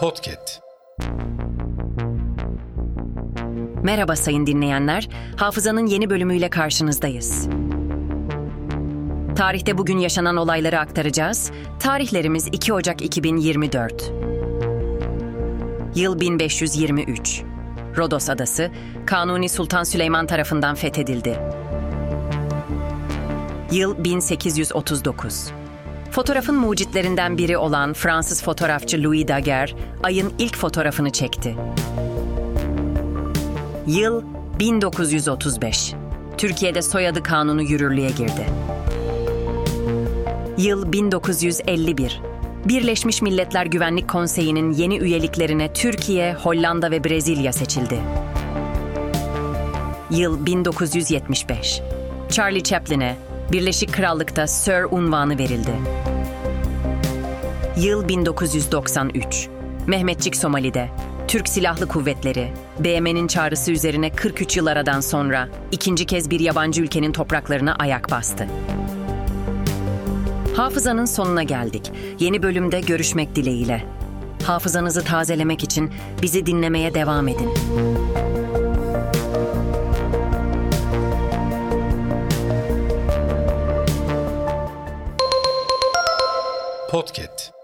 [0.00, 0.60] Podcast.
[3.82, 5.08] Merhaba sayın dinleyenler.
[5.36, 7.48] Hafızanın yeni bölümüyle karşınızdayız.
[9.36, 11.52] Tarihte bugün yaşanan olayları aktaracağız.
[11.80, 14.12] Tarihlerimiz 2 Ocak 2024.
[15.94, 17.42] Yıl 1523.
[17.96, 18.70] Rodos Adası,
[19.06, 21.38] Kanuni Sultan Süleyman tarafından fethedildi.
[23.72, 25.50] Yıl 1839.
[26.10, 29.72] Fotoğrafın mucitlerinden biri olan Fransız fotoğrafçı Louis Daguerre,
[30.02, 31.56] ayın ilk fotoğrafını çekti.
[33.86, 34.22] Yıl
[34.58, 35.94] 1935.
[36.38, 38.46] Türkiye'de soyadı kanunu yürürlüğe girdi.
[40.58, 42.20] Yıl 1951.
[42.64, 48.00] Birleşmiş Milletler Güvenlik Konseyi'nin yeni üyeliklerine Türkiye, Hollanda ve Brezilya seçildi.
[50.10, 51.80] Yıl 1975.
[52.30, 55.70] Charlie Chaplin'e Birleşik Krallık'ta Sir unvanı verildi.
[57.76, 59.48] Yıl 1993.
[59.86, 60.88] Mehmetçik Somali'de
[61.28, 67.12] Türk Silahlı Kuvvetleri, BM'nin çağrısı üzerine 43 yıl aradan sonra ikinci kez bir yabancı ülkenin
[67.12, 68.46] topraklarına ayak bastı.
[70.56, 71.92] Hafızanın sonuna geldik.
[72.18, 73.84] Yeni bölümde görüşmek dileğiyle.
[74.44, 75.90] Hafızanızı tazelemek için
[76.22, 77.50] bizi dinlemeye devam edin.
[86.90, 87.59] Podcast.